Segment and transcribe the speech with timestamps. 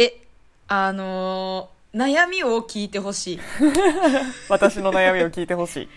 [0.00, 0.16] え
[0.68, 3.40] あのー悩みを聞いてほしい。
[4.48, 5.88] 私の悩みを聞いてほしい。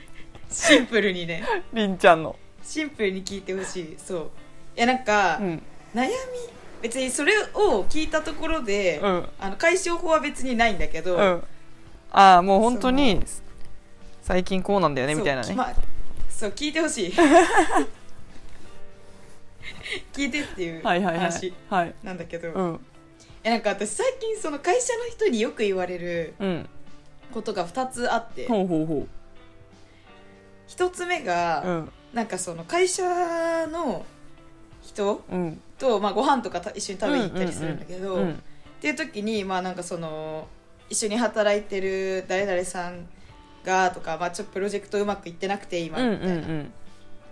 [0.49, 1.43] シンプルにね。
[1.71, 2.35] りんちゃんの。
[2.63, 3.95] シンプルに聞いてほしい。
[4.03, 4.31] そう。
[4.75, 5.63] いやなんか、うん。
[5.93, 6.09] 悩み？
[6.81, 9.29] 別にそれを聞いたところで、うん。
[9.39, 11.43] あの解消法は別にないんだけど、うん。
[12.11, 13.23] ああもう本当に
[14.23, 15.75] 最近こうなんだよねみたいなね、まあ
[16.27, 17.13] そう聞いてほしい。
[20.11, 21.19] 聞いてっていうはいはいはい。
[21.19, 21.93] 話はい。
[22.01, 22.79] なんだけど、いうん
[23.43, 26.69] やなんか私最近その会社の人によく言われるうん。
[27.33, 28.47] ことが2つあって。
[28.47, 29.07] ほうほうほ
[30.67, 31.91] 1つ目が、ううん。
[32.13, 33.03] なんかその会社
[33.67, 34.05] の
[34.81, 35.61] 人うん。
[35.77, 38.31] と、まあ、ご飯とかた一緒に食べに行ったりするんだけど、うん。
[38.31, 38.35] っ
[38.81, 40.47] ていう時にまあなんかその
[40.89, 43.07] 一緒に働いてる誰々さん
[43.63, 46.73] がとか、まあ、ちょっとプロジェクトうまくいってなくて今うんみたいな、っうん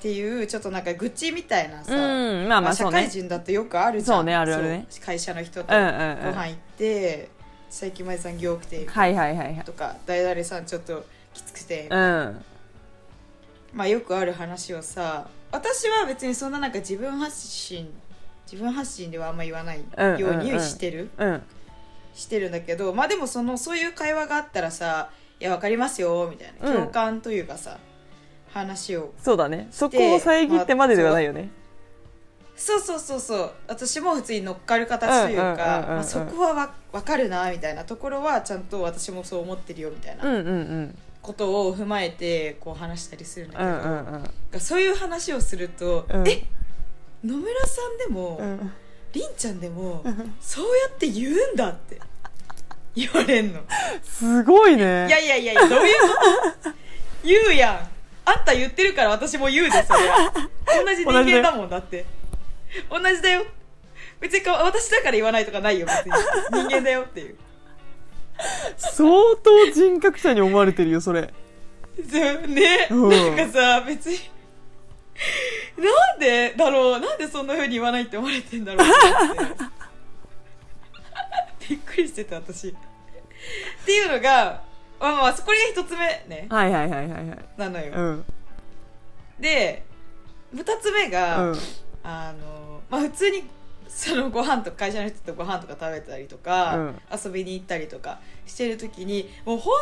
[0.02, 2.48] ていうちょっとなんか愚痴みたいなさ、うん。
[2.50, 3.04] まあまあ社そうね。
[3.04, 4.18] 会人だとよくあるじゃん。
[4.18, 4.86] そうねあるあるね。
[4.90, 6.36] そう会社の人とごうんうんうん。
[6.36, 7.30] 飯行って、
[7.70, 9.63] 最近前残業多くてはいはいはいはい。
[9.63, 12.44] とか誰々さんちょっときつくて、うん。
[13.74, 17.90] まあよくある話をさ私は別にそんななんか自分発信
[18.52, 20.18] 自分発信ではあんま言わないうん。
[20.18, 21.44] ようにしてる、うん。
[22.13, 26.70] してるんだけどまあでもそのそういう会話があったらさ「いやわかりますよ」みたいな。
[26.70, 26.76] うん。
[26.76, 27.77] 共感というかさ、
[28.54, 29.13] 話を。
[29.21, 29.68] そうだね。
[29.71, 31.49] そこを遮ってまでではないよね。
[32.55, 33.52] そうそうそうそう。
[33.68, 40.49] 私も普通に乗っかる形といううんうんうんうんうんかまあそこはわ分かるなみたいなところはちゃんと私もそう思ってるよみたいうんなうんう
[40.82, 40.98] ん。
[41.22, 43.77] ことを踏まえてこう話したりするんだけど、うんう
[44.18, 44.60] んうん。
[44.60, 46.27] そういう話をすると「うん。
[46.27, 46.44] え
[47.24, 48.72] 野村さんでも、うん。
[49.13, 50.04] りんちゃんでも
[50.40, 51.99] そうやって言うんだ」って
[52.96, 53.60] 言われんの。
[54.04, 55.07] すごいね。
[55.07, 56.07] いやいやいやいや、どういうこ
[56.63, 56.70] と？
[57.24, 57.91] 言うやん。
[58.26, 60.32] あんた言ってるから私も言うで、それは。
[60.86, 62.05] 同じ人間だもんだって。
[62.90, 63.46] 同じだよ。
[64.19, 66.12] 別にか私だから言わないとかないよ、別に。
[66.69, 67.38] 人間だよっていう。
[68.78, 69.09] 相
[69.44, 71.31] 当人格者に思われてるよそれ
[71.97, 74.18] でね、うんなんかさ、別に。
[75.78, 78.91] なんでだろうなんでそんな風に言わないって思われてんだろうっ
[81.59, 82.75] て びっくりしてた私っ
[83.85, 84.63] ていうのが
[85.01, 86.45] まあまあこれが一つ目ね。
[86.50, 87.38] はいはいはいはいはい。
[87.57, 88.25] なのよ、うん。
[89.39, 89.84] で
[90.56, 91.59] 2つ目が、うん。
[92.03, 93.44] あのまあ普通に
[93.88, 96.95] そのご飯とか会社の人とご飯とか食べたりとか、うん。
[97.25, 99.73] 遊びに行ったりとかしてる時にもう本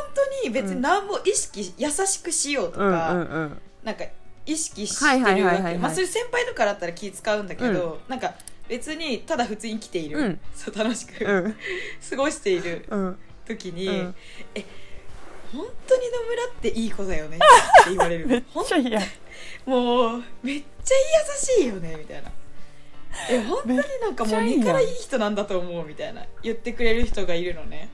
[0.41, 3.61] 当に別に何も意識、優しくしようとうんか、うんうん。
[3.83, 4.05] なんか
[4.45, 5.73] 意識してはいはいるはいはいはい。
[5.73, 8.33] わけまあそれ先輩とかだったら気使うんだけど、なんか
[8.69, 10.39] 別にただ普通に生きている、うん。
[10.55, 11.55] そう楽しく、うん。
[12.09, 13.17] 過ごしているうん。
[13.45, 14.15] 時に、うん
[15.51, 17.37] 本当に野村っていい子だよね
[17.81, 18.27] って言われる。
[18.27, 22.31] めっちゃいいやんもうめっちゃ優しいよねみたいな。
[23.29, 26.25] え本当になんかもうからいい人なんだと思うみたいな。
[26.43, 27.89] 言ってくれる人がいるのね。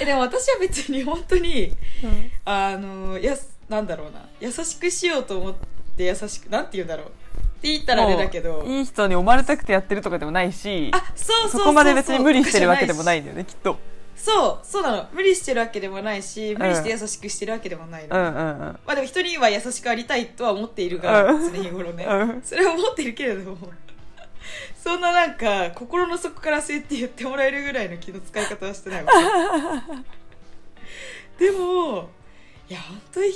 [0.00, 1.76] えでも私は別に本当に
[2.44, 4.28] あのやすなんだろうな。
[4.40, 5.54] 優しくしようと思っ
[5.96, 7.06] て優しくなんて言うんだろう。
[7.06, 7.10] っ
[7.62, 8.64] て言ったらあれだけど。
[8.66, 13.78] いい人に思われたくてやってるとかでもないしあそうそうそうそこまで別に無理してるわけでもないいんだよねきっと
[14.16, 15.08] そうそうなの。
[15.12, 18.58] 無理してるわけでもないし無理して優しくしてるわけでもないの、うんうんうん。
[18.58, 21.52] まあでも人には優しくありたいとは思っているが、うん。
[21.52, 22.42] 常日頃ね、うん。
[22.42, 23.70] それは思ってるけれども。
[24.82, 29.12] そんななんか心の底からそうやって言ってもらえるぐらいの気の使い方はしてないわ。
[31.38, 32.08] け でも
[32.68, 33.28] いや本当に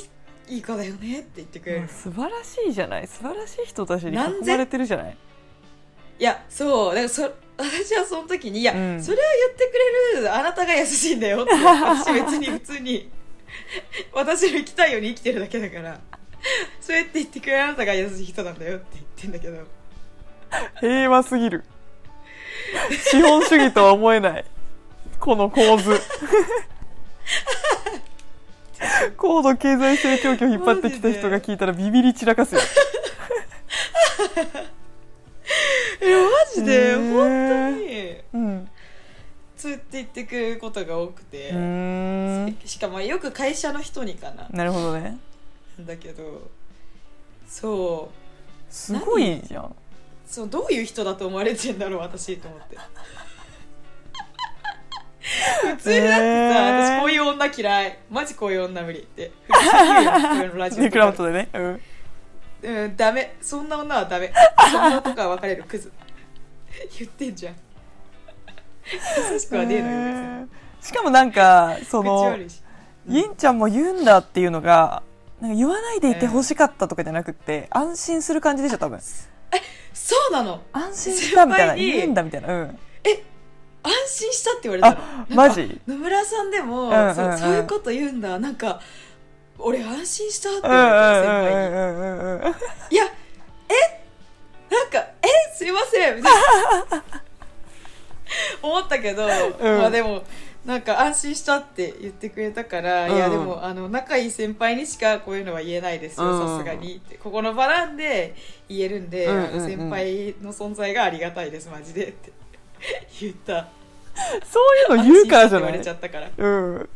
[0.48, 3.06] いい子だよねって言ってくれる、素晴らしいじゃない。
[3.06, 5.16] 素晴らしい人たちに囲まれてるじゃない。
[6.19, 6.94] いやそう。
[6.94, 9.02] だからそ私はその時にいや、うん。
[9.02, 9.72] それを言って
[10.12, 13.10] くれるあなたが優しいんだよって私別に普通に
[14.12, 16.00] 私の生きたいように生きてるだけだから
[16.80, 19.64] そうやって言ってくれるあなたが優しい人なんだよって言ってんだけど。
[20.80, 21.64] 平和すぎる。
[23.10, 24.44] 資本主義とは思えない。
[25.18, 26.00] この構図。
[29.16, 32.60] 高度経済成長期を引っ張ってきた人が聞いたらビビり散らかすよ
[36.00, 36.06] マ
[36.54, 37.12] ジでへー。
[37.12, 38.44] 本当に。
[38.44, 38.68] うん。
[39.56, 41.48] そうやって言ってくれることが多くて。
[42.65, 44.48] しかもよく会社の人にかな。
[44.50, 45.18] なるほどね。
[45.80, 46.50] だけど
[47.47, 48.72] そう。
[48.72, 49.74] すごいじゃん。
[50.26, 52.76] そうどういう人だと思われてんだろう私と思って。
[55.62, 56.98] 普通だってさ、えー。
[56.98, 57.98] 私こういう女嫌い。
[58.10, 59.32] マジこういう女無理って。
[59.48, 59.66] 普通
[60.34, 61.80] に言うラジオネとか クラウトでね、うん、
[62.66, 63.36] うんダメ。
[63.41, 64.33] そんな女はダメ。
[64.71, 65.92] そんな男は別れるクズ。
[66.98, 67.54] 言ってんじゃん。
[69.33, 70.84] 優しくはねえのよえー。
[70.84, 72.63] しかもなんかそ口の悪いし。
[73.09, 75.03] ユンちゃんも言うんだっていうのが
[75.41, 78.98] なんか言わないでいて欲しかったとかじゃなくて、安心する感じでしょ多分。
[79.92, 80.60] そうなの。
[80.72, 81.74] 安心したみたいな。
[81.77, 82.48] 言うんだみたいな。
[82.48, 82.78] うん。
[83.83, 85.27] 安心したって言われたの。
[85.36, 85.80] マジ？
[85.86, 87.15] 野村さんでも、うんうんうん。
[87.15, 88.36] そうそういうこと言うんだ。
[88.41, 88.80] なんか
[89.58, 91.53] 俺安心したってうん言われたうん先
[92.42, 92.56] 輩に。
[92.91, 93.04] いや
[93.68, 94.74] え？
[94.74, 96.32] なんかえすいませんみたい
[96.91, 97.04] な
[98.62, 99.28] 思ったけど、ん。
[99.28, 100.24] まあでも
[100.64, 103.14] なんか安心したって言ってくれたから、うん。
[103.14, 106.48] いやでもあの仲いい先輩にしかこういうのは言えないですようん。
[106.48, 107.16] さすがにって。
[107.16, 108.34] ここの場なんで
[108.68, 109.47] 言えるんで、うんうんうん。
[109.47, 112.32] あの先輩の存在がありがたいですマジでって。
[113.20, 113.68] 言った。
[114.44, 114.60] そ
[114.91, 116.48] ういうの言うからじゃな安心したって言われいちゃったから。
[116.48, 116.48] う
[116.80, 116.88] ん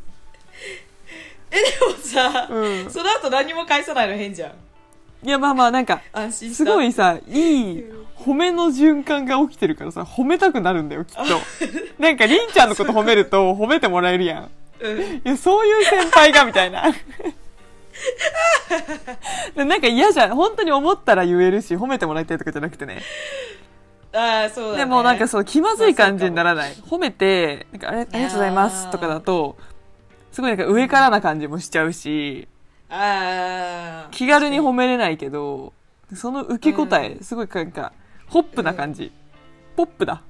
[1.81, 2.91] もさ、うん。
[2.91, 4.53] その後何も返さないの変じゃん。
[5.23, 6.01] いやまあまあなんか
[6.31, 7.85] すごいさいい
[8.17, 11.23] 褒めの循環が起きてるからさ褒めたくなるんだよきっと。
[11.99, 14.51] なんかりんちゃんのこと褒めると褒めてもらえるやん。
[14.81, 15.01] うん。
[15.01, 16.85] いやそういう先輩がみたいな。
[19.55, 20.35] でなんか嫌じゃん。
[20.35, 23.03] 本当に思ったら言えるし褒めてもらいたいとかじゃなくてね。
[24.13, 26.73] ああそうだ、ね、でもなんかそう気まずい感じにならない。
[26.89, 29.59] 褒めてなんかあれありがとうございますとかだと
[30.33, 32.47] すごいなんか上からな感じもしちゃうし
[32.89, 35.73] ああ気軽に褒めれないけど
[36.15, 37.93] その受け答えすごいなんか
[38.31, 39.13] ホップな感じ。
[39.77, 40.23] ポップだ。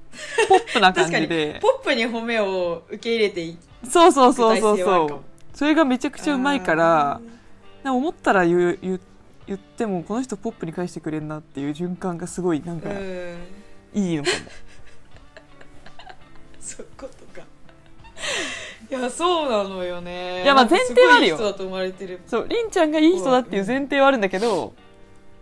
[0.49, 1.59] ポップな感じで。
[1.61, 3.57] ポップに褒めを受け入れてい
[3.87, 5.57] そうそうそうそうそう。
[5.57, 7.21] それがめちゃくちゃうまいから
[7.83, 9.01] な思ったら言う言う
[9.45, 13.37] 言ってもこの人ポップに返してくれんなっていう循環がすごいなんかうん。
[13.93, 14.35] いいのかも。
[16.59, 17.45] そういうことか
[18.89, 20.43] いやそうなのよね。
[20.43, 21.37] いやまあ前提はあるよ。
[21.37, 24.73] そうりんちゃんがいい人だっていう前提はあるんだけど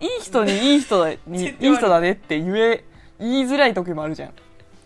[0.00, 2.84] いい人にいい人だに いい人だねって言え
[3.18, 4.26] 言いづらい時もあるじゃ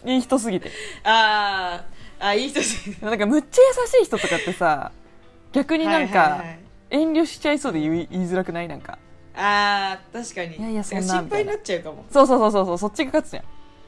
[0.04, 0.08] ん。
[0.08, 0.70] いい人すぎて。
[1.04, 4.92] あーあいい人です なんかむっちゃ優しい人とかってさ
[5.52, 6.58] 逆になんはいはいかはい。
[6.90, 8.68] 遠慮しちゃいそうで言い言いづらくない？
[8.68, 8.98] なんか。
[9.36, 10.56] あー確かに。
[10.56, 12.04] いやいやそんな心配になっちゃうかも。
[12.10, 13.44] そうそうそうそうそうそっちが勝つじゃん。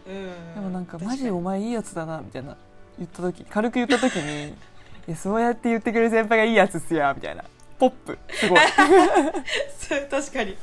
[0.08, 0.54] うん。
[0.54, 2.56] でもなんか確マジお前いいやつだなみたいな
[2.98, 4.48] 言った時軽く言った時に
[5.08, 7.44] いやそうやって言ってくれる先輩がいいやつっすやみたいな。
[7.78, 8.19] ポップ。
[8.31, 8.58] すごい。
[10.10, 10.56] 確かに。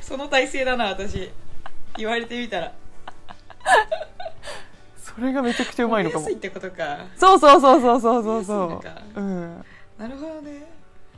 [0.00, 1.30] その体勢だな私。
[1.96, 2.72] 言われてみたら。
[4.98, 6.26] それがめちゃくちゃうまいのかも。
[6.26, 7.06] ってことか。
[7.16, 8.82] そうそうそうそうそうそうそ
[9.16, 9.20] う。
[9.20, 9.64] うん。
[9.98, 10.62] なるほどね。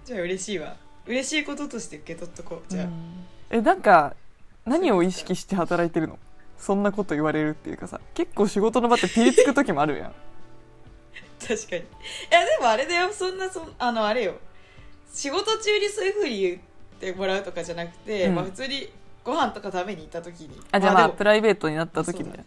[0.05, 0.77] じゃあ嬉しいわ。
[1.07, 2.71] 嬉しいこととして受け取っとこう。
[2.71, 2.87] じゃあ、
[3.51, 4.15] えなんか
[4.67, 6.19] 何を意識して働いてるの？
[6.59, 8.01] そんなこと言われるっていうかさ。
[8.15, 10.13] 結構仕事の場ってピリつく時もあるやん
[11.49, 11.83] 確かに。
[11.83, 11.85] い
[12.31, 13.13] やでもあれだよ。
[13.13, 14.35] そんなそんあのあれよ。
[15.13, 16.59] 仕事中にそういうふうに言っ
[17.01, 18.35] てもらうとかじゃなくて、うん。
[18.35, 18.93] まあ、普通に
[19.25, 20.61] ご飯とか食べに行った時に。
[20.71, 22.45] あじゃあまあでもプライベートになった時みたいな。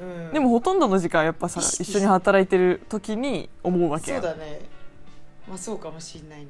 [0.00, 4.60] うん、でもほとんどの時間やっぱさ一緒に働いてる時に思うわけやそうんだね。
[5.46, 6.48] まあそうかもしんないね。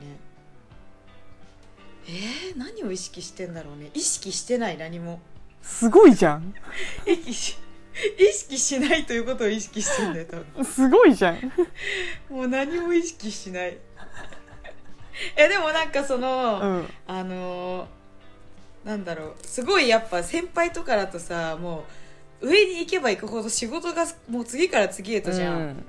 [2.07, 3.91] えー、何を意識してんだろうね。
[3.95, 5.21] 意識してない何も。
[5.63, 6.55] すごいじゃん。
[7.07, 7.59] 意識し
[8.19, 10.65] 意識しないということを意識してんだよ多分。
[10.65, 11.53] すごいじゃん。
[12.31, 13.77] もう何も意識しない。
[15.37, 16.89] えでもなんかその、うん。
[17.07, 17.87] あのー
[18.85, 19.35] なんだろう。
[19.43, 21.85] すごいやっぱ先輩とかだとさも
[22.41, 25.85] う上に行けば行くほど仕事がもう次から次へとじゃん、うん。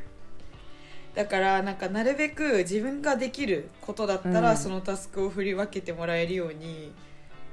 [1.15, 4.57] だからなんかなるべく自分ができることだったら、うん。
[4.57, 6.91] そのタスクを振り分けてもらえるように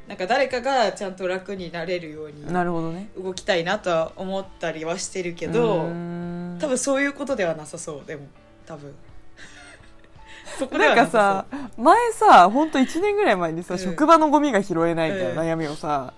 [0.08, 3.10] なんか誰かがちゃんと楽になれるようになるほどね。
[3.22, 6.58] 動きたいなとは思ったりはしてるけうどーん。
[6.58, 8.22] 多分そういうことではなさそうでも。
[8.64, 8.94] 多分。
[10.58, 13.80] そこでなんかささ前さほんと1年ぐらい前にさ、うん。
[13.80, 15.48] 職場のゴミが拾えないみたいなうん。
[15.50, 16.14] 悩みをさ、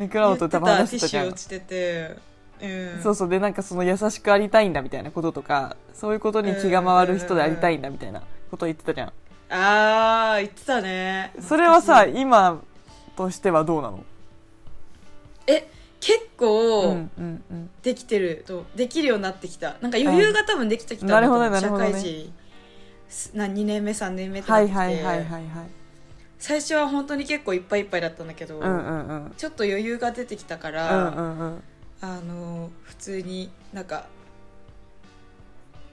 [0.00, 2.16] ネクラそうオと多分落ちてて。
[2.60, 3.00] うん。
[3.00, 9.12] そうそうでなんかその優しくありたいんだみたいなこととかそういうことに気が回る人でありたいんだみたいなことを言ってたじゃん。
[9.54, 11.32] ああ言ってたね。
[11.40, 12.60] それはさ今
[13.16, 14.04] としてはどうなの？
[15.46, 15.68] え
[16.00, 17.06] 結構、
[17.82, 19.76] できてるとできるようになってきた。
[19.80, 21.90] なんか余裕が多分できてきたんだなるほどと思うなるほどね。
[21.90, 22.32] 社会人
[23.08, 24.72] すな2年目3年目ってなはいって。
[24.72, 25.44] きて、はいはいはいはい。
[26.38, 29.32] 最初は本当に結構いっぱいいっぱいだったんだけど、うんうんうん。
[29.36, 31.62] ちょっと余裕が出てきたかうら、んうんうん。
[32.00, 34.06] あの普通になんか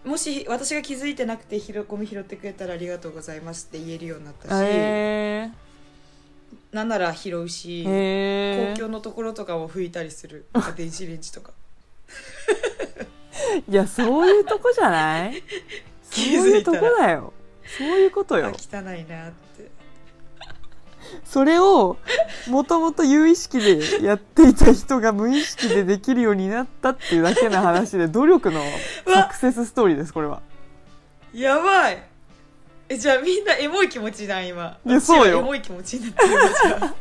[0.04, 4.58] もし私が気づいてなくてゴミ拾ってくれたらありがとうございますって言えるようになったし、へ
[6.72, 10.46] なんなら拾うし、公共のところとかを拭いたりする
[10.76, 11.52] 電子レンジとか
[13.68, 15.44] いやそういうとこじゃない
[16.04, 17.34] そういうとこだよ
[17.78, 19.72] そういうことよ汚いなって
[21.24, 21.98] それを
[22.48, 28.62] もともと有意識でやっていた人が無意識でできるようになったっていうだけの話で努力の
[29.08, 30.42] サクセスストーリーですこれは
[31.34, 32.04] やばい
[32.90, 34.78] えじゃあみんなエモい気持ちじゃん今。
[34.86, 35.40] いやそうよ。
[35.40, 36.34] エモい気持ちになってる。
[36.34, 36.96] よじゃあ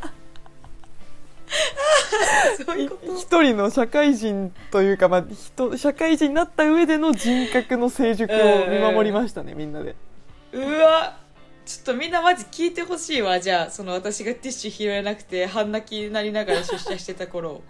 [2.63, 3.15] そういうこと？
[3.15, 9.95] 一人の社会人というか、まあ、人社会人になった上での人格の成熟を見守りましたね、みんなで。
[10.53, 11.17] うわ。
[11.65, 13.39] ちょっとみんなマジ聞いてほしいわ。
[13.39, 17.61] じゃあその私がティッシュ拾えなくて半泣きになりながら出社してた頃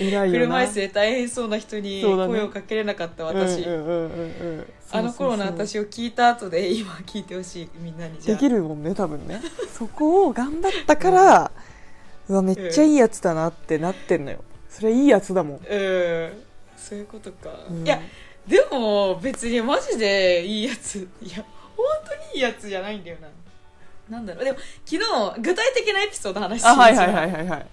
[0.00, 4.66] 車椅子で大変そうな人に声をかけれなかった私、うんうんうんうんうん。
[4.92, 9.40] あの頃の私を聞いた後で今聞いてほしいみんなにできるもんね多分ね。
[9.72, 11.52] そこを頑張ったから、
[12.28, 14.42] うわめっちゃいいやつだなってなってんのよ。
[14.70, 16.32] それいいやつだもん、うん。
[16.76, 17.86] そういうことか、うん。
[17.86, 18.00] いや
[18.46, 21.06] でも別にマジでいいやつ。
[21.22, 21.44] いや
[21.76, 23.28] 本当にいいやつじゃないんだよな。
[24.16, 24.44] なんだろう。
[24.44, 27.66] でも昨日具体的なエピソード話してあはいはいはいはいはい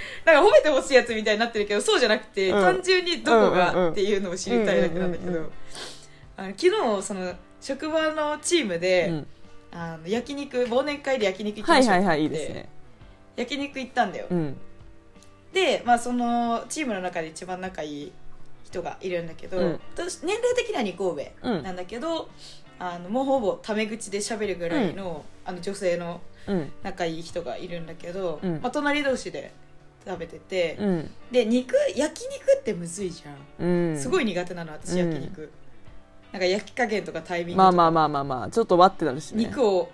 [0.24, 2.62] なんか褒めてほしいやつみたいになってるけどそうじゃなくて、うん。
[2.62, 5.50] 単純にどこがっていうのを知りたいだけなんだけど
[6.36, 9.26] あの昨日その職場のチームで、うん。
[9.70, 12.68] あの焼肉忘年会で焼肉行きましょうはいはいはいね。
[13.36, 14.56] 焼肉行ったんだよ、うん。
[15.52, 18.12] で、まあ、そのチームの中で一番仲いい
[18.64, 19.80] 人がいるんだけど、うん。
[19.94, 21.62] 私年齢的には2個上うん。
[21.62, 22.28] なんだけど、
[22.78, 26.72] あのもうほぼタメ口で喋るぐらいの,、あの女性のうん。
[26.82, 28.60] 仲いい人がいるんだけど、うん。
[28.62, 29.52] まあ、隣同士で
[30.06, 31.10] 食べてて、うん。
[31.30, 33.96] で肉焼肉ってむずいじゃん、うん。
[33.98, 35.12] すごい苦手なの私うん。
[35.12, 35.50] 焼肉、
[36.32, 39.44] なんか焼き加減とかタイミングまあまあまあまあまあちょっと割ってなるしね。
[39.44, 39.90] 肉を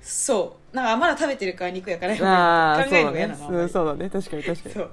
[0.00, 0.76] そう。
[0.76, 4.10] なんかまだ食べてるから肉焼かない方ああがいい考えるのが嫌なのそうだね。
[4.10, 4.74] 確かに確かに。
[4.74, 4.90] そう。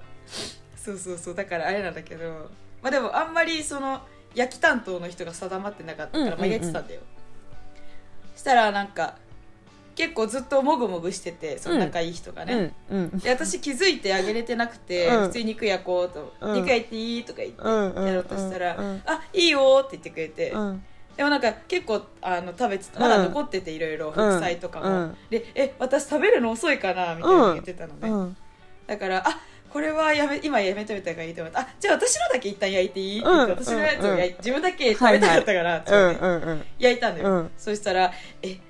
[0.75, 1.36] そうそうそう。
[1.36, 2.50] だからあれなんだけど。
[2.82, 4.01] まあでもあんまりその
[4.36, 6.39] 焼き担当の人が定まってなかったから、うんうんうん。
[6.39, 7.01] まあ焼いてたんだよ。
[8.36, 9.15] したらなんか
[10.00, 13.20] 結構ずっともぐもぐしててその仲いい人がね、うんうん。
[13.20, 15.27] で私気づいてあげれてなくて、うん。
[15.27, 17.24] 普通に肉焼こうと、うん肉焼いていい？
[17.25, 20.84] とか言ってやろうとしたら、うんあいいよって言ってくれて、うん。
[21.18, 25.18] でもなんか結構あの食べてたまだ残ってていろいろ副菜とかも、うん。
[25.29, 27.15] でえ私食べるの遅いかな？
[27.15, 28.38] みたいな言ってたのね、うん。
[28.88, 33.20] だからあこれはやめ今やめといた方がいいと思ってあじゃあ私のだけ一旦焼いていい？
[33.20, 33.65] って言って、うん。
[33.65, 34.38] 私のやつを焼いうん。
[34.38, 37.51] 自分だけ食べたかったから、ってうん言ってうんうん焼いたんだよ、うん。
[37.58, 38.69] そしたら「え本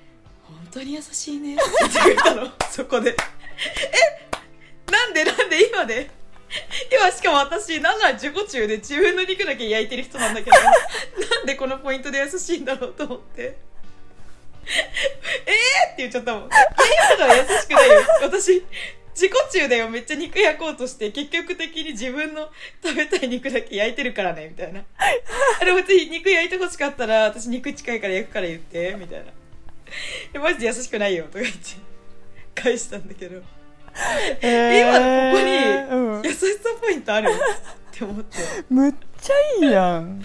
[0.70, 2.52] 当に優しいね」って言ってくれたの。
[2.70, 3.10] そこで。
[3.10, 4.90] え？
[4.90, 5.24] なんで？
[5.24, 5.68] なんで？
[5.68, 6.10] 今で？
[6.92, 10.56] 今しかも私なんなら自己中で自分の肉だけ焼いてる人なんだけど。
[10.56, 11.54] なんで？
[11.54, 13.56] このポイントで優しいんだろうと思って。
[14.66, 15.52] え？
[15.90, 16.48] ーって言っちゃったもん。
[17.16, 18.00] 今のは優しくないよ。
[18.22, 18.64] 私
[19.12, 19.88] 自己中だよ。
[19.90, 22.48] めっちゃ肉焼こうとして結局的に自分の
[22.82, 24.82] 食べたい肉だけ焼いてるからねみたいな。
[25.60, 29.32] あでも別に肉焼いてほしかったら私肉近いから焼くから言ってみたいな。
[30.40, 31.58] マジで優しくないよとか言って。
[32.54, 33.40] 返したんだけど。
[34.42, 36.22] え今のここにうん。
[36.24, 37.34] 優しさポイントあるっ
[37.92, 38.38] て思って。
[38.68, 40.22] むっちゃいいやん。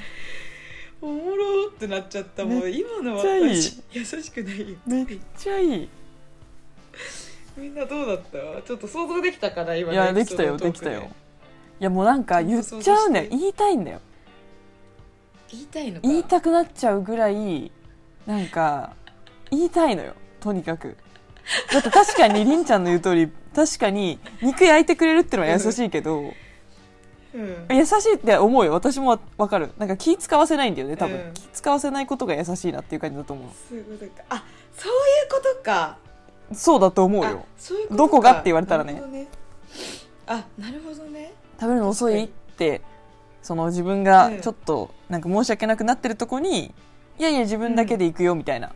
[1.02, 2.46] おもろってなっちゃった。
[2.46, 4.78] もう今の私優しくないよ。
[4.86, 5.06] めっ
[5.38, 5.90] ちゃいい。
[7.58, 8.62] みんなどうだった？
[8.62, 10.72] ちょっと想像できたかな今いのやできたよで。
[10.72, 11.10] きたよ。
[11.80, 13.14] いやもうなんか言っちゃうん。
[13.14, 14.02] だよ言いたいんだよ。
[15.52, 16.08] 言いたいのか。
[16.08, 17.72] 言いたくなっちゃうぐらい
[18.26, 18.94] なんか
[19.52, 20.14] 言いたいのよ。
[20.40, 20.98] とにかく。
[21.72, 26.34] だって確かにりんちゃんの言う通り確かに肉焼いてくれるってのは優しいけど、
[27.34, 27.68] うん。
[27.70, 28.74] 優しいって思うよ。
[28.74, 29.70] 私もわかる。
[29.78, 34.24] なんか気使わせないんだよね多分、うん気使わせないことが優しいなっていう感じだと思そういうことか。
[34.30, 34.44] あ
[34.76, 35.98] そういうことか。
[36.52, 37.46] うそうだと思うあよ
[37.92, 39.02] どこがって言われたらね。
[40.28, 41.34] あなるほどね。
[41.60, 42.82] 食べるの遅いって
[43.42, 44.42] その自分がうん。
[44.42, 46.74] ちょっとなんか申し訳なくなってるとこに、
[47.20, 48.74] いやいや自分だけで行くよみたいな、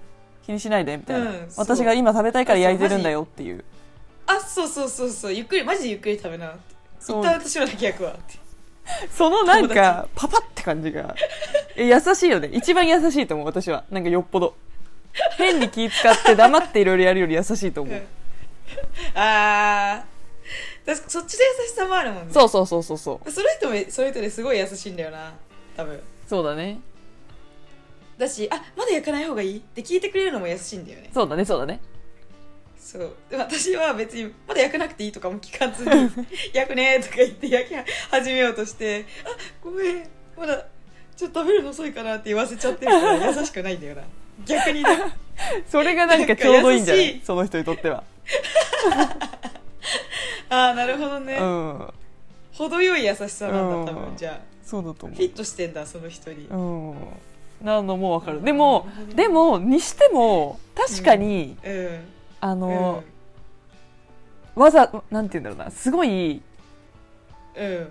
[0.50, 3.64] 気にしないでみたいな、うん私が今食べたいから焼いてるんだよっていう。
[4.26, 6.48] あそうそうそうそうゆっくりマジでゆっくり食べな。
[6.48, 6.58] って
[7.00, 8.40] 一旦私のだけ焼くわって。
[9.12, 11.16] そのなん友かパパって感じが。
[11.76, 12.50] え優しいよね。
[12.52, 13.84] 一番優しいと思う私は。
[13.92, 14.56] なんかよっぽど。
[15.38, 18.02] 変に気使って黙っていろいろやるより優しいと思う、
[19.14, 20.86] あー。
[20.86, 22.34] 確かそっちで優しさもあるもんね。
[22.34, 23.32] そうそうそうそうそう。
[23.32, 25.34] その人もその人ですごい優しいんだよな。
[25.78, 26.02] 多分。
[26.28, 26.80] そうだね
[28.20, 31.10] だしあまだ焼かない方がいいって聞いてくれるのも優しいんだよね。
[31.14, 31.80] そうだねそうだね。
[32.78, 33.14] そう。
[33.30, 35.92] で私は別にまだ焼かなくていいとかも聞かずに
[36.54, 37.76] 焼くねとか言って焼き
[38.12, 39.30] 始めようとしてあ
[39.64, 40.08] ごめん
[40.38, 40.66] まだ
[41.16, 44.04] ちょっと食べるの遅いかなって言わせちゃってるから優しくないんだよな。
[44.46, 44.90] 逆にね。
[45.70, 47.10] それがなんかちょうどいいんじゃない？
[47.18, 47.22] い。
[47.24, 48.04] その人にとっては。
[50.50, 51.88] ああなるほどね、うん。
[52.54, 54.40] 程よい優しさなんだ多うん分じゃあ。
[54.66, 56.96] そうだと思フィットしてんだその人に、ううん
[57.62, 58.44] なのもわかる。
[58.44, 62.00] でもでもにしても確かに、うん。
[62.40, 62.60] あうん。
[62.60, 63.04] の、
[64.56, 65.72] わざなんて言うんだろうな。
[65.72, 66.42] すごい
[67.56, 67.88] うん。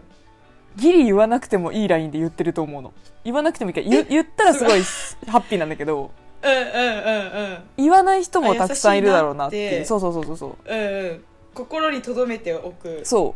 [0.77, 2.93] ギリ言わなくてもいいラインで言ってると思うの。
[3.25, 4.81] 言わなくてもいいから言言ったらすごい
[5.29, 6.11] ハッピーなんだけど
[6.43, 7.59] うんうんうんうん。
[7.77, 9.85] 言わない人もたくさんいるだろうなって。
[9.85, 10.57] そうそうそうそうそう。
[10.67, 11.25] うんうん。
[11.55, 13.35] 心に留めておくそ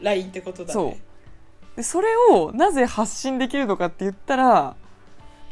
[0.00, 0.72] ラインってことだね。
[0.72, 0.94] そ
[1.74, 1.76] う。
[1.76, 4.76] でそれをなぜ発信できるのかって言ったら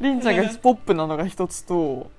[0.01, 2.11] りんちゃんがポップなのが一つと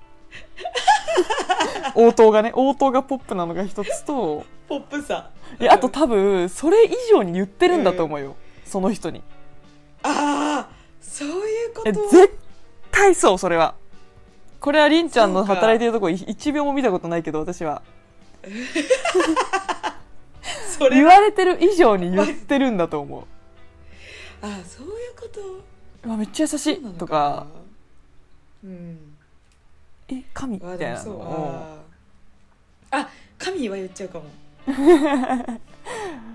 [1.95, 5.29] 応答がね応答がポップなのが一つとポップさ。
[5.59, 9.23] いやあと多分それ以上に言ってるんだと思うよ、その人に。
[10.03, 11.31] ああそうい
[11.65, 12.37] うこえと絶
[12.91, 13.75] 対そうそれは。
[14.59, 17.81] これはりんちゃんの働いてるとこ1秒も見たことないけど私 は。
[20.91, 23.23] 言われてる以上に言ってるんだと思う。
[24.41, 25.27] ああそういうこ
[26.03, 26.09] と？
[26.15, 26.81] めっちゃ優しい。
[26.97, 27.47] とか
[28.63, 29.15] うん。
[30.07, 31.03] え神みたいな。
[31.03, 31.79] のを
[32.91, 34.25] あ神は言っちゃうかも。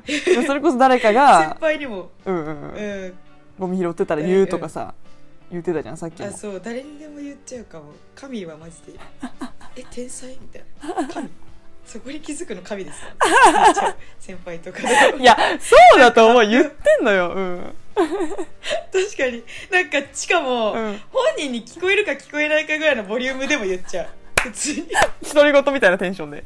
[0.07, 2.11] でそれこそ誰か先が、 輩にも。
[2.25, 3.15] うんうんううん、ん
[3.59, 4.95] ゴミ拾ってたら言うとかさ、
[5.51, 6.29] 言ってたじゃんさっきも。
[6.29, 7.93] あそう誰にでも言っちゃうかも。
[8.15, 8.99] 神はマジで。
[9.77, 11.09] え天才みたいな。
[11.09, 11.31] 神。
[11.87, 12.99] そこに気づくの神です
[14.19, 16.47] 先輩とかでいやそうだと思う。
[16.49, 17.33] 言ってんのよ。
[17.35, 19.43] うん、確かに。
[19.71, 24.09] なんかしかも、うん、本人に聞こえるか聞こえないかぐらいのボリュームでも言っちゃう。
[24.43, 24.87] 普通に。
[25.33, 26.45] 独り言みたいなテンションで。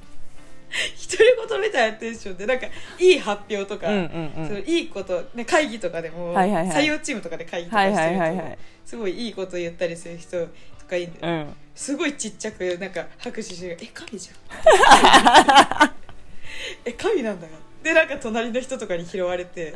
[1.11, 2.47] 独り言みたいなテンションで。
[2.47, 2.67] なんか
[2.99, 4.49] いい発表とか、うんうんうん。
[4.49, 6.85] そのいいこと、ね、会議とかでも、はいはいはい。
[6.85, 10.49] 採用チームとかで会議とかはいしてると、はいはいはいすごいいいこと言ったりする人と
[10.89, 11.55] かいいんだよ、うん。
[11.75, 15.93] すごいちっちゃくなんか拍手してるえ神じゃん。
[16.87, 17.53] え神なんだが
[17.83, 19.75] でなんか隣の人とかに拾われて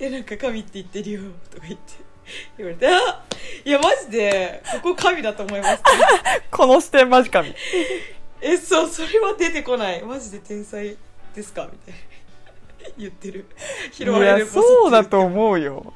[0.00, 1.94] えなんか神って言ってるよとか言って
[2.56, 3.24] 言われてあ
[3.64, 5.82] いやマジでここ神だと思います
[6.50, 7.54] この視点マジ神。
[8.40, 10.02] えそうそれは出てこない。
[10.02, 10.96] マジで天才
[11.34, 12.00] ですかみたいな。
[12.96, 13.46] 言ってる。
[13.92, 15.92] 拾いわれやるそうだとう思うよ。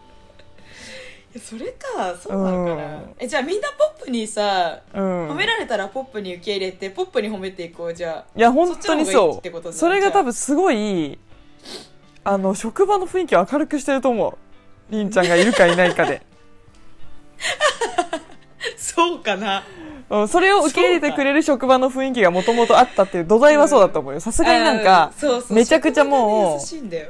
[1.41, 3.15] それかそうなのかな、うん。
[3.19, 5.31] えじゃあみんなポップにさうん。
[5.31, 7.95] 褒められたらポップに受け入れてポップに褒めていこう。
[7.95, 9.73] じゃあいや本当にそう。
[9.73, 11.19] それが多分すごい
[12.25, 14.93] あの職場の雰囲気を明るくしてると思う。
[14.93, 16.23] りんちゃんがいるかいないかで。
[18.77, 19.65] そうかな。
[19.77, 24.21] うんそれを受け入れてくれる職場の雰囲気がもともとあったっていう土台はそうだと思うよ。
[24.21, 25.11] さすがになんか
[25.49, 26.61] めちゃくちゃもう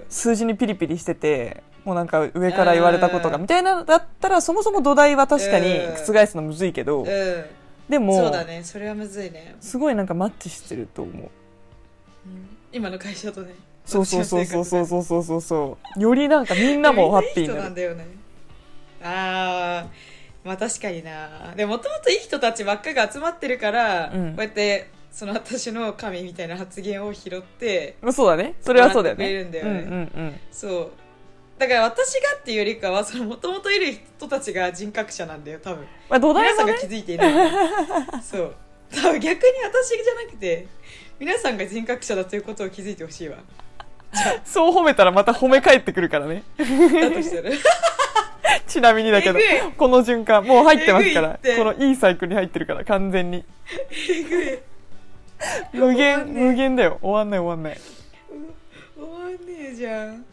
[0.08, 5.94] 数字にピリピリしててもうなんか上から言われたことがうんみたいなのだったらそもそも土台は確かにうん。
[5.94, 7.44] 覆すのむずいけどうん。
[7.88, 8.62] でもそうだね。
[8.62, 11.16] それはむずいね、すごいなんかマッチしてると思う。
[11.16, 12.56] うん。
[12.72, 18.06] 今の会社とねそうそうそうそうそうそうそうそうよりなんかみんなもハッピーに人なるなんだよね
[19.02, 19.88] ああ
[20.44, 29.46] まあ確かになでもともといい人たちばっかが集まってるから、うんこうやってその私の神みたいな発言を拾ってそうだねそれはそうだよね
[30.50, 30.90] そう
[31.58, 38.54] だから私がっていうよりかはもともといる人たちが人格者なんだよ多分まあ土台ね皆さんが気づいていないそう
[38.90, 40.66] 多分逆に私じゃなくて
[41.18, 43.36] 皆さんが人格者だということを気づいてほしいわ
[44.44, 46.42] そう褒めたらまた褒め返ってくるからね。
[48.66, 49.38] ちなみにだけど
[49.76, 53.44] この循環もう入ってますからこのいいサイクルに入ってるから完全に。
[55.72, 56.98] 無限無限だよ。
[57.00, 57.80] 終わんない終わんない。
[58.96, 60.24] 終わんねえじゃん。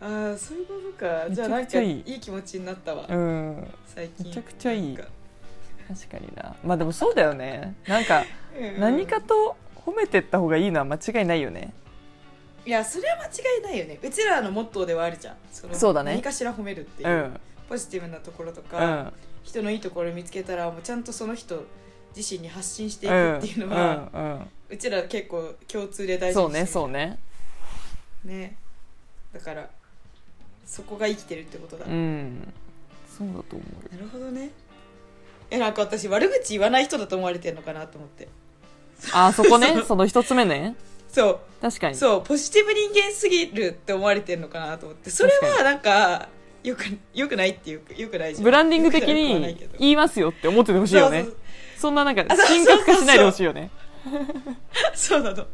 [0.00, 1.30] ああそういうことか。
[1.30, 3.70] じゃあなんかいい気持ちになったわ、うん。
[3.86, 4.26] 最近。
[4.26, 4.96] めちゃくちゃいい。
[4.96, 5.10] 確
[6.08, 6.54] かにな。
[6.64, 7.74] まあでもそうだよね。
[7.86, 8.24] なんか
[8.58, 8.80] うん。
[8.80, 9.56] 何かと
[9.86, 11.72] 褒めてった方がいいのは間違いないよね
[12.66, 13.98] いやそれは間違いないよね。
[14.02, 15.36] うちらのモットーではあるじゃん。
[15.52, 16.12] そのそうだね。
[16.12, 17.40] 何かしら褒めるっていうう、ん。
[17.68, 19.12] ポジティブなところとうか、ん。
[19.44, 21.64] 人のいいところを見つけたらもうちゃんとその人
[22.14, 23.40] 自身に発信していうん。
[23.40, 24.46] くっていうのは、うんうん。
[24.70, 27.18] うちら結構共通で大事そうねそうね。
[28.24, 28.56] ね。
[29.32, 29.70] だから
[30.66, 32.52] そこが生きてるってことだ、うん。
[33.18, 33.64] そうだと思うよ。
[33.92, 34.50] なるほどね。
[35.50, 38.28] えなんか私悪口言わない人だと思われてるのかなと思って。
[39.12, 39.82] あそこね。
[39.86, 40.76] その一つ目ね
[41.12, 41.40] そう。
[41.60, 41.94] 確かに。
[41.94, 45.10] そうポジティブ人間すぎるって思われてるのかなと思って。
[45.10, 46.28] それはなんか
[46.62, 48.44] よくよくないっていうかよくないじゃん。
[48.44, 51.26] ブランディング的に言いますよって思っててほしいよね。
[51.76, 53.70] そんななんかあそうそう神格化しないでほしいよね。
[54.94, 55.46] そうなの。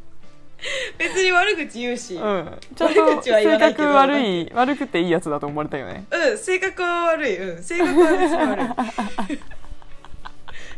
[0.98, 2.38] 別に悪口言うし、ううん。
[2.40, 6.06] んちゃんと性格悪い悪くていいやつだと思われたよね。
[6.36, 7.36] 性格は悪い。
[7.36, 8.62] うん性格は別に悪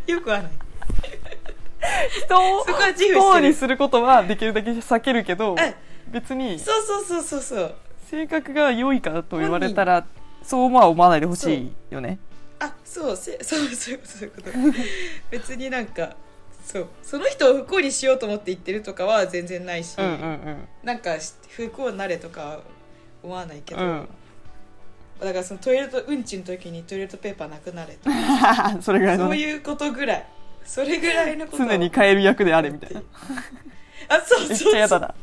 [0.07, 0.11] い。
[0.13, 0.53] よくはない
[2.25, 5.57] 人を自不幸負にすることはできるだけ避けるけど
[6.11, 7.75] 別にそうそうそうそうそう
[8.11, 10.07] 性格が良いかと言われたら
[10.43, 12.19] そうは思わないでほしいよね
[12.61, 14.51] あそうせそうそういうことそういうこと
[15.31, 16.17] 別になんか
[16.65, 21.17] そうその人を不幸にしようと思って言ってるとかは全然ないし、うんうんなんか
[21.49, 22.61] 不幸になれとか
[23.23, 24.09] 思わないけど、うん
[25.21, 30.27] だからそのトイレットうんちの時にトイレットペーパーなくなれとかそれぐらいそういうことぐらい
[30.69, 33.03] それぐらいのこと常に変える役であれみたいな。
[34.09, 35.15] あそうそうめっそうちゃ嫌だな。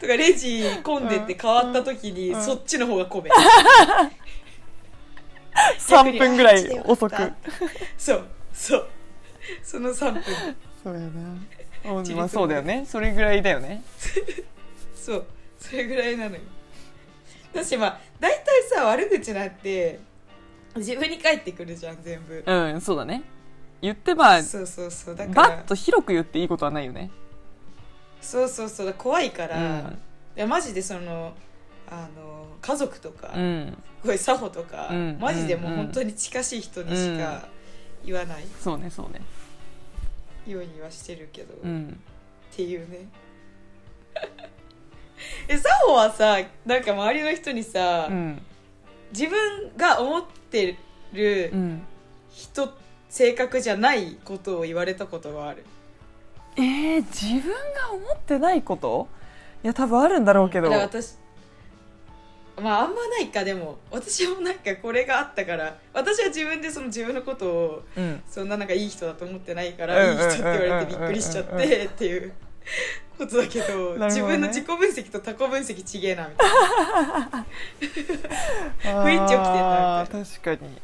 [0.00, 3.30] とかレジ混んでて変わった時に、うんそっちの方が混め
[5.78, 7.32] 3 分ぐらい遅く。
[7.96, 8.88] そうそう。
[9.62, 10.22] その3分。
[10.82, 11.08] そうやな。
[11.84, 12.84] うんまあそうだよね。
[12.88, 13.84] それぐらいだよね。
[14.96, 15.26] そう。
[15.60, 16.40] それぐらいなのよ。
[17.52, 20.00] 私まあ大体さ悪口なんて
[20.74, 22.42] 自分に返ってくるじゃん全部。
[22.44, 23.22] うんそうだね
[23.82, 27.10] 言ってばそうそうそうだかバらッと広く言っていいことはないよね。
[28.20, 29.98] そうそうそうだ怖いから、うん。
[30.36, 31.34] いやマジでその
[31.90, 33.76] あの家族とか、うん。
[34.02, 35.18] こういう作法とか、うん。
[35.20, 37.48] マジでもううん本当に近しい人にしか
[38.04, 38.44] 言わない。
[38.60, 39.20] そうねそうね。
[40.46, 42.00] ようにはしてるけど、っうん。
[42.56, 43.08] ていうね。
[45.48, 48.42] え作法はさなんか周りの人にさ、うん。
[49.12, 50.76] 自分が思って
[51.12, 51.82] るうん。
[52.32, 52.72] 人、
[53.12, 55.64] 性格じゃないことを言われたことがある。
[56.56, 59.06] えー、自分が思ってないこと？
[59.62, 60.70] いや多分あるんだろうけど。
[60.70, 61.16] だから私
[62.58, 63.76] まああんまないかでも。
[63.90, 68.22] 私もなんかこれがあったから私は自分でその自分のことをうん。
[68.30, 72.32] そんななんかいい人だと思ってないかうんらいい人って言われてびっくりしちゃっうんうんうんてっていう
[73.18, 74.06] ことだけ どね。
[74.06, 76.50] 自分の自己分析と他己分析ちげえなみたい
[77.30, 77.44] な。
[79.04, 80.26] 不一致起きてんなみたいな。
[80.26, 80.80] 確かに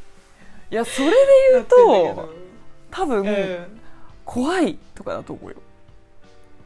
[0.71, 1.17] いやそれで
[1.53, 2.29] 言うと
[2.91, 3.37] 多分、けど。
[3.37, 3.81] うん。
[4.25, 5.57] 怖いとかだと思うよ。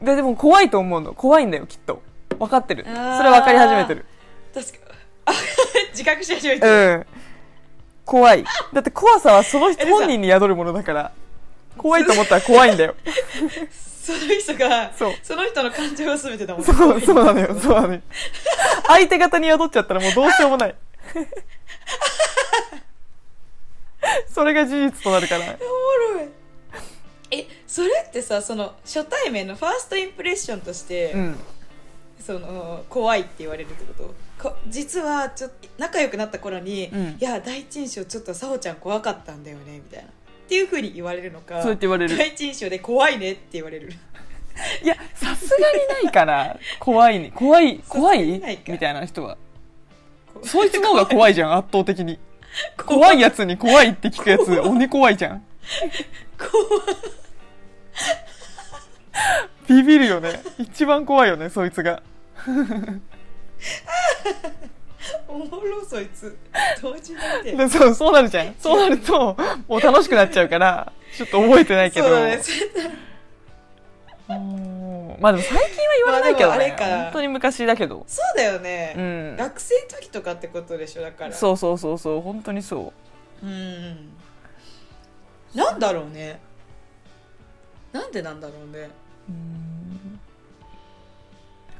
[0.02, 1.14] ででも怖いと思うの。
[1.14, 2.02] 怖いんだよきっと。
[2.38, 2.84] 分かってる。
[2.84, 2.96] それ
[3.30, 4.04] 分かり始めてる。
[4.52, 4.78] 確か
[5.26, 5.32] あ
[5.92, 7.06] 自覚し始めてうるん。
[8.04, 8.44] 怖い。
[8.72, 11.12] だって怖さはその人本人に宿るものだから。
[11.78, 12.96] 怖いと思ったら怖いんだよ。
[14.02, 15.04] その人がそ
[15.36, 16.72] の人の感情が全てだもんね。
[16.72, 17.54] そうそうなのよ。
[17.60, 18.00] そうなのよ。
[18.88, 20.74] 相手方に宿っちゃったらもうどうしようもない
[24.28, 25.44] それが事実となるから。
[25.44, 25.52] おも
[26.18, 26.28] ろい。
[27.30, 31.38] えそれってさその初対面のファーストインプレッションとして、うん。
[32.20, 34.50] その怖いって言われるってこと？
[34.50, 37.16] こ実はちょっと仲良くなった頃に、うん。
[37.18, 40.08] いや第一印象ちょっとさほちゃん怖かったんだよねみたいな。
[40.08, 40.12] っ
[40.48, 42.16] ていうふうに言われるのかそうやって言われる。
[42.16, 43.92] 第一印象で怖いねって言われる。
[44.82, 46.58] いやさすがにないから。
[46.78, 48.40] 怖いに怖い怖い？
[48.68, 49.38] みたいな人は。
[50.44, 52.18] そいつの方が怖いじゃん圧倒的に
[52.76, 55.44] 怖いやつに怖いって聞くやつ鬼怖いじゃん。
[59.68, 60.42] ビビるよね。
[60.58, 62.02] 一番怖いよねそいつが。
[65.28, 66.36] おもろそいつ。
[66.80, 67.56] 同時に見て。
[67.56, 68.54] でそうそうなるじゃん。
[68.58, 69.36] そうなると
[69.68, 72.08] もう楽しくなっちゃうからちょっと覚えてないけど。
[72.08, 72.42] そうだね
[75.22, 76.76] まあでも最近は言われないけどね。
[77.04, 78.04] 本当に昔だけど。
[78.08, 79.36] そうだよね、うん。
[79.36, 81.32] 学生の時とかってことでしょだから。
[81.32, 82.20] そうそうそうそう。
[82.20, 82.92] 本当にそ
[83.42, 83.46] う。
[83.46, 84.10] うん。
[85.54, 86.40] なんだろうね。
[87.92, 88.90] なんでなんだろうね。
[89.28, 90.20] うん。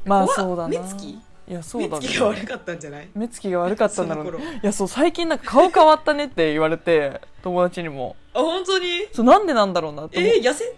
[0.05, 0.69] まあそうだな。
[0.69, 1.11] 目つき？
[1.11, 2.07] いやそうだね。
[2.07, 3.09] 目つきが悪かったんじゃない？
[3.15, 4.39] 目つきが悪かったんだろう。
[4.39, 8.15] ねいやそう最近なんか顔変わったねって言われて友達にも。
[8.35, 9.09] あ本当に？
[9.13, 10.69] そうなんでなんだろうなってえー、痩せい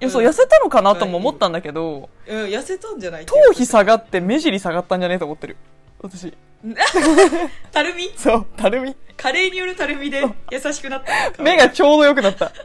[0.00, 0.28] やそううん。
[0.28, 3.26] 痩せたのかなとも思ったんだけどうん痩せたんじゃない？
[3.26, 5.56] 頭皮下がって目尻下がったんじゃねえと思ってる。
[6.00, 6.32] 私。
[7.72, 8.10] たるみ？
[8.16, 8.96] そうたるみ。
[9.16, 11.02] 加齢によるたるみで優しくなっ
[11.36, 11.42] た。
[11.42, 12.50] 目がちょうど良くなった。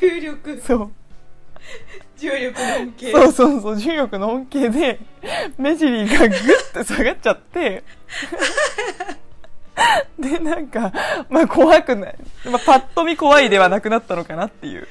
[0.00, 0.60] 重力。
[0.66, 0.90] そう。
[2.16, 3.12] 重力の恩恵。
[3.12, 4.98] そうそうそう重力の恩恵で
[5.56, 7.84] 目尻がグッて下がっちゃって
[10.18, 10.92] でなんか
[11.28, 14.86] まあ怖くない、まあ、パッと見怖いではなくなったのかなっていう。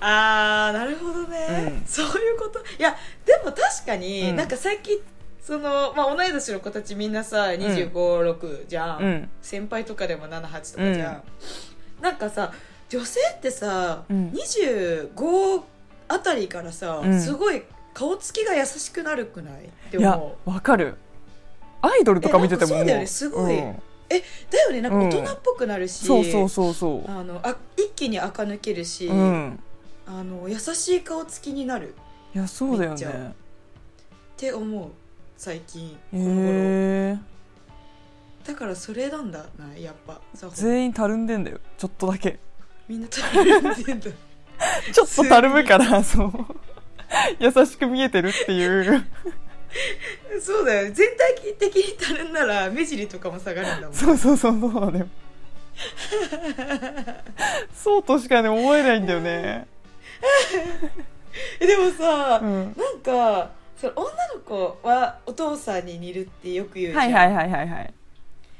[0.00, 1.86] あーなるほどね、うん。
[1.86, 2.58] そういうこと。
[2.78, 4.36] いやでも確かに、うん。
[4.36, 4.98] なんか最近
[5.42, 9.30] その、まあ、同い年の子たちみんなさ2 5 6じゃん、うん。
[9.40, 11.22] 先輩とかでも78とかじゃん、
[12.02, 12.52] なんかさ
[12.88, 14.30] 女性ってさ、うん。
[14.30, 15.62] 25
[16.08, 17.20] あたりからさ、うん。
[17.20, 17.62] すごい
[17.94, 20.96] 顔つきが優しくなるくないっていや思うわかる。
[21.80, 23.06] アイドルとか見ててもそうだよね。
[23.06, 23.62] すごい
[24.18, 24.80] うんだよね。
[24.80, 27.10] なんか大人っぽくなるし、そうそうそうそう。
[27.10, 29.60] あのあ一気に垢抜けるし、うん。
[30.06, 31.94] あの優しい顔つきになる。
[32.34, 33.04] いやそうだよね。
[33.06, 33.32] っ
[34.36, 34.88] て思う。
[35.36, 36.42] 最近こへの頃。
[36.42, 37.18] え
[38.46, 40.20] だからそれなんだなやっぱ。
[40.34, 41.58] さ全員たるんでんだよ。
[41.78, 42.38] ちょっとだけ。
[42.88, 44.10] みんなたるんでんだ。
[44.92, 46.32] ちょっとたるむからそう。
[47.38, 49.04] 優しく見えてるっていう
[50.40, 50.92] そうだよ。
[50.92, 53.94] 全体的にたるんなら目尻とかも下がるんだもん。
[53.94, 55.08] そうそうそうそうなのよ。
[57.74, 59.66] そうとしかね思えないんだよね。
[61.60, 62.74] えでもさ、うん。
[62.76, 67.94] なんかその女の子はお父さんに似るってよく言うじゃん、はいはいはいはいはい。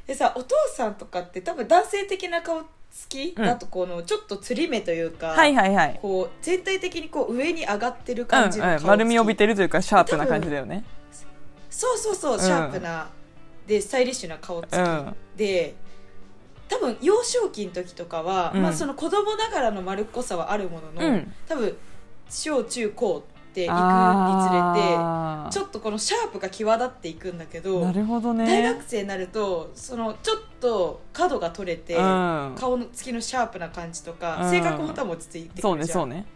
[0.07, 5.98] でさお父さんとかって多分男性的な顔付きだとこのちょっとつり目というか、はいはいはい。
[6.03, 10.85] こう全体的にこう上に上がってるうん感じの顔つき、うん、丸みを帯びてるというかシャープな感じだよね
[11.76, 13.08] そうそうそうシャープな、
[13.66, 15.16] でスタイリッシュな顔つき、うん。
[15.37, 15.74] で
[16.68, 18.62] 多分幼少期の時とかは、うん。
[18.62, 21.34] まあ、その子供ながらの丸っこさはあるものの、うん。
[21.48, 21.76] 多分
[22.30, 23.80] 小中高っていくにつ
[24.52, 28.46] れてちょっとこのシャープが際立っていくんだけどなるほどね。
[28.46, 32.54] 大学生になるとそのちょっと角が取れて、うん。
[32.56, 34.50] 顔のつきのシャープな感じとか、うん。
[34.50, 35.72] 性格も多分落ち着いてくるじゃん。
[35.72, 36.26] そうねそうね。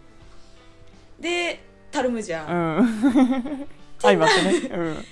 [1.21, 3.69] でたるむじゃ、うんん。
[3.99, 5.05] 相まってね、うん、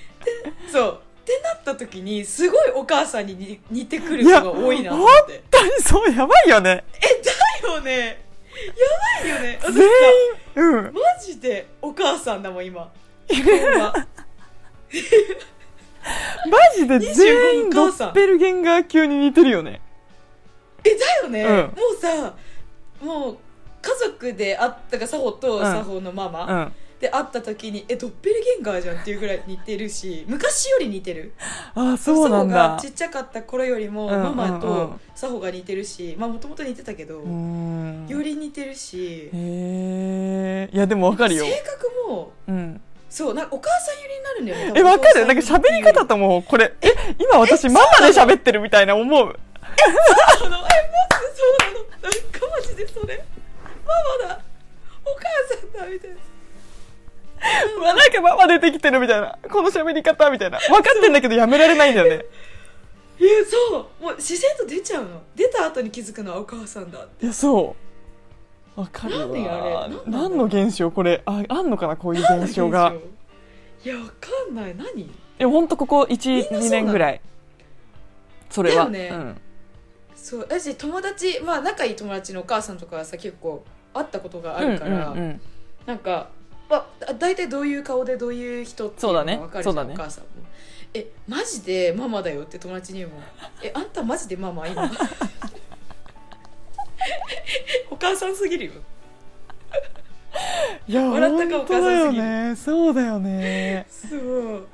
[0.70, 1.00] そう。
[1.22, 5.32] ってなった時にすごいお母さんに似似てくる子が多いなと思って。
[5.32, 6.84] 本当にそうやばいよね。
[7.62, 8.24] だよね。
[9.22, 9.58] やばいよね。
[9.60, 9.90] 私全さ
[10.56, 10.84] 員うん。
[10.94, 12.92] マジでお母さんだもん今。
[16.48, 19.80] マジで全員25ドッペルゲンガー級に似てるよね。
[20.84, 21.48] えだよね、うん。
[21.50, 22.36] もうさ
[23.02, 23.38] もう
[23.82, 25.62] 家族で会ったか佐保とん。
[25.62, 31.34] 佐保のママ、うんで会った時にえドッペルゲンガーじゃんっていうぐらい似てるし昔より似てる。
[31.74, 32.70] ああそうなんだ。
[32.70, 34.36] がちっちゃかった頃よりも、うんうんうん。
[34.36, 38.06] ママと佐保が似てるしまあもともと似てたけど、うん。
[38.08, 39.30] より似てるし。
[39.32, 41.44] へえいやでもわかるよ。
[41.44, 41.52] 性
[42.06, 42.80] 格もうん。
[43.10, 44.80] そうなんかお母さん寄りになるんだよね。
[44.80, 45.26] えわかる？
[45.26, 49.38] なんか喋り方ともこれえ今私ママで喋ってるみたいな思う。
[50.38, 50.66] そうなの。
[50.66, 51.84] えマジでそうなの。
[52.02, 53.24] なんかマジでそれ。
[53.86, 54.40] ママだ。
[55.04, 55.22] お母
[55.60, 56.16] さんだみたいな
[57.78, 59.38] うわなんかママ出てきてるみたいな。
[59.50, 60.58] この喋り方みたいな。
[60.58, 62.24] 分かってんだけどやめられないんだよね。
[63.18, 64.04] いやそう。
[64.04, 65.22] もう自然と出ちゃうの。
[65.34, 67.24] 出た後に気づくのはお母さんだって。
[67.24, 67.76] いやそ
[68.76, 68.80] う。
[68.80, 69.26] わかるわ。
[69.26, 69.96] 何あれ？
[70.06, 71.22] 何の現象これ？
[71.24, 72.94] ああんのかなこういう現象が。
[73.84, 74.76] いやわかんない。
[74.76, 75.02] 何？
[75.02, 77.20] いやほんとここみんなそうな12の年ぐらい。
[78.50, 78.88] それは。
[78.88, 79.10] ね。
[79.12, 79.36] うん。
[80.14, 80.40] そう。
[80.40, 85.40] 私友達まあ仲いい友達のお母さんとかはさ結構会ったことがあるから、うんうんうん。
[85.86, 86.28] なんか、
[86.68, 89.94] まあ、大体どういう顔でどういう人っていうのが分かるじゃん、そうだね。
[89.94, 90.30] お母さんも。
[90.94, 93.22] えマジでママだよって友達に言うもん。
[93.62, 94.90] えあんたマジでママ今？
[97.90, 98.72] お母さんすぎるよ。
[100.88, 102.56] いや笑った顔本当だよお母さんすぎね。
[102.56, 103.86] そうだよね。
[103.88, 104.66] そう。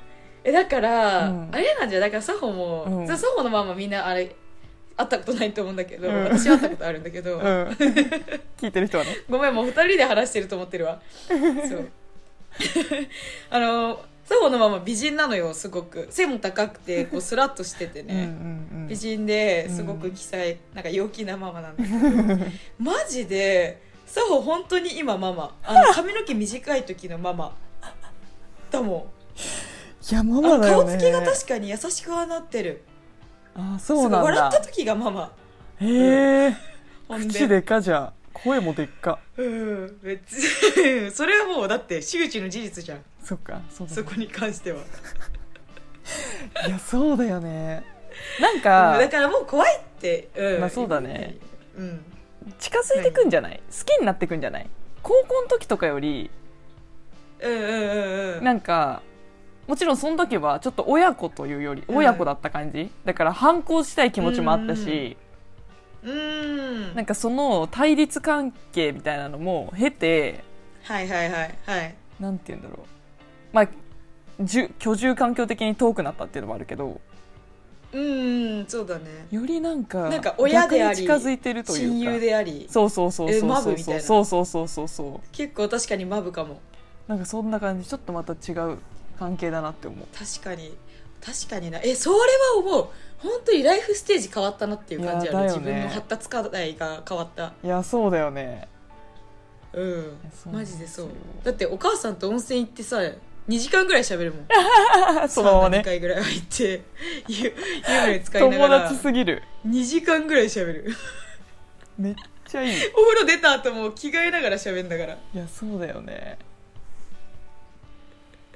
[0.43, 1.49] えだから、うん。
[1.51, 3.07] あれなんじゃだからサホも、うん。
[3.07, 4.35] のママみんなあれ
[4.95, 6.23] 会ったことないと思うんだけど、うん。
[6.25, 7.41] 私は会ったことあるんだけど、うん。
[7.41, 9.17] 聞いてる人はね。
[9.29, 11.01] ごめんもう二人で話してると思ってるわ。
[11.27, 11.33] そ
[11.75, 11.89] う。
[13.49, 16.07] あのサホのママ美人なのよすごく。
[16.09, 22.45] 背も高くてこうスラッとしててね、うん美人ですごく気さえなんか陽気なママなんだけど。
[22.77, 25.55] マジでサホ本当に今ママ。
[25.63, 27.55] あの髪の毛短い時のママ。
[28.69, 29.07] だも
[30.11, 30.91] いやママだよね。
[30.91, 32.83] 顔つきが確かに優しくはなってる
[33.55, 35.31] あそうなん笑っただ時がママ。
[35.79, 36.55] へえ
[37.07, 37.27] ほん。
[37.27, 39.19] で口でかじゃ声もでっか。
[39.37, 41.11] うん別に。
[41.11, 43.03] それはもうだって周知の事実じゃん。
[43.23, 44.01] そっかそうだね。
[44.01, 44.79] そこに関しては。
[46.67, 47.83] いやそうだよね。
[48.39, 50.59] なんうんかだからもう怖いって、うん。
[50.59, 51.37] まあそうだね。
[51.77, 52.05] うん。
[52.59, 53.61] 近づいてくんじゃない？
[53.71, 54.69] 好きになってくんじゃない？
[55.01, 56.29] 高校の時とかより
[57.39, 58.43] うんうんうんうん。
[58.43, 59.01] なんか
[59.67, 61.95] もちろんその時はちょっと親子というよりうん。
[61.97, 65.17] 親子だった感じ、だから反抗したい気持ちもあったし、
[66.03, 66.95] うん。
[66.95, 70.43] なんかその対立関係みたいなのも経て
[70.83, 71.95] はいはいはいはい。
[72.19, 72.85] なんて言うんだろう。
[73.53, 73.67] まあ
[74.79, 76.99] 居住環境的に遠くなったっていうのもあるけど。
[77.93, 79.27] うんうんそうだね。
[79.31, 81.93] よりなんかなんか親であり近づいてるというか。
[81.93, 85.27] 親友でありそうそうそうそうそうそうそうそうそうそう。
[85.31, 86.59] 結構確かにマブかも。
[87.07, 87.87] なんかそんな感じ。
[87.87, 88.79] ちょっとまた違う
[89.17, 90.07] 関係だなって思う。
[90.17, 90.75] 確かに。
[91.25, 91.79] 確かにな。
[91.81, 92.23] えそれは
[92.57, 92.87] 思う。
[93.19, 95.43] 本当にライフステージ変わったなっていう感じある、ね。
[95.45, 97.53] 自分の発達課題が変わった。
[97.63, 98.67] いやそうだよね。
[99.71, 100.17] うん。
[100.51, 101.09] マジでそう。
[101.43, 104.47] だってお母さんと温泉行ってさ2時間ぐらい喋るもん。
[105.29, 106.81] そのまま2ね回ぐらい入って
[107.27, 108.89] 湯湯船使いな友がら。
[108.89, 109.43] 達すぎる。
[109.67, 110.93] 2時間ぐらい喋る。
[111.97, 112.71] めっちゃいい。
[112.93, 115.13] お風呂出た後も着替えながら喋んだから。
[115.13, 116.37] いやそうだよね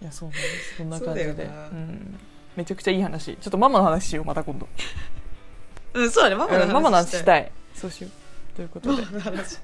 [0.01, 0.77] いやそうなんです。
[0.77, 1.25] そんな感じで。
[1.27, 1.67] そうだよな。
[1.67, 2.19] うん、
[2.55, 3.35] めちゃくちゃいい話。
[3.35, 4.67] ちょっとママの話しようまた今度。
[5.93, 6.35] うんそうだね。
[6.35, 7.51] ママの話うんママの話いしたい。
[7.73, 8.55] そうしよう。
[8.55, 9.01] ということで。
[9.03, 9.59] ママの話。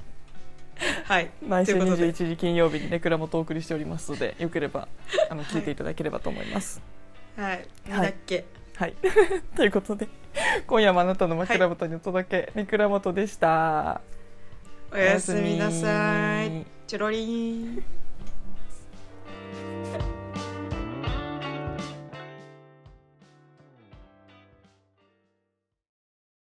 [1.05, 1.29] はい。
[1.47, 2.09] 毎週ということで。
[2.11, 4.87] 21時金曜日にネクラもとお送りしておりますのでよければ
[5.29, 6.81] あの聞いていただければと思います。
[7.37, 7.67] はい。
[7.87, 8.45] みんなっけ？
[8.75, 8.95] はい、
[9.55, 10.07] ということで
[10.65, 14.01] 今夜もあなたの枕元にお届け、ネクラ元でした。
[14.91, 16.65] おやすみなさい。
[16.87, 17.83] ちょろりん